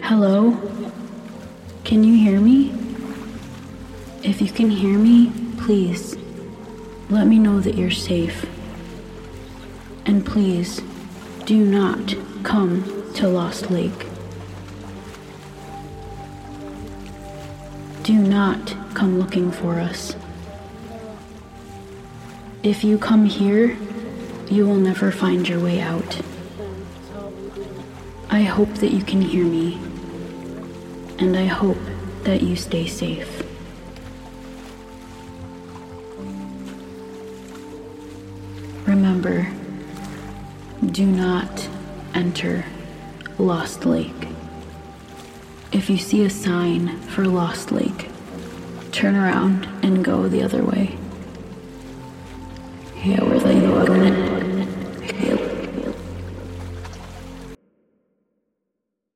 Hello? 0.00 0.56
Can 1.84 2.02
you 2.02 2.14
hear 2.14 2.40
me? 2.40 2.72
If 4.22 4.40
you 4.40 4.50
can 4.50 4.70
hear 4.70 4.98
me, 4.98 5.30
please 5.58 6.16
let 7.10 7.26
me 7.26 7.38
know 7.38 7.60
that 7.60 7.74
you're 7.76 7.90
safe. 7.90 8.46
And 10.06 10.24
please 10.24 10.80
do 11.44 11.64
not 11.64 12.14
come 12.42 13.12
to 13.14 13.28
Lost 13.28 13.70
Lake. 13.70 14.06
Do 18.02 18.14
not 18.14 18.74
come 18.94 19.18
looking 19.18 19.52
for 19.52 19.78
us. 19.78 20.16
If 22.62 22.82
you 22.82 22.96
come 22.98 23.26
here, 23.26 23.76
you 24.50 24.66
will 24.66 24.76
never 24.76 25.10
find 25.12 25.48
your 25.48 25.60
way 25.60 25.80
out. 25.80 26.20
I 28.30 28.42
hope 28.42 28.72
that 28.76 28.92
you 28.92 29.02
can 29.02 29.20
hear 29.20 29.44
me, 29.44 29.74
and 31.18 31.36
I 31.36 31.46
hope 31.46 31.78
that 32.24 32.42
you 32.42 32.56
stay 32.56 32.86
safe. 32.86 33.42
Remember, 38.86 39.48
do 40.86 41.06
not 41.06 41.68
enter 42.14 42.64
Lost 43.38 43.84
Lake. 43.84 44.28
If 45.72 45.88
you 45.88 45.96
see 45.96 46.24
a 46.24 46.30
sign 46.30 46.98
for 47.02 47.24
Lost 47.24 47.72
Lake, 47.72 48.08
turn 48.90 49.14
around 49.16 49.66
and 49.82 50.04
go 50.04 50.28
the 50.28 50.42
other 50.42 50.62
way. 50.62 50.96
Yeah, 53.04 53.22
we're 53.24 53.38
like, 53.38 54.41